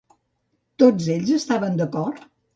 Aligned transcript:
Tots 0.83 1.03
d'ells 1.11 1.35
estaven 1.37 1.79
d'acord? 1.83 2.27